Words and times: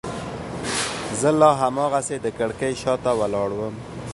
زه 1.19 1.29
لا 1.39 1.51
هماغسې 1.61 2.17
د 2.21 2.27
کړکۍ 2.37 2.73
شاته 2.81 3.11
ولاړ 3.19 3.49
وم. 3.55 3.75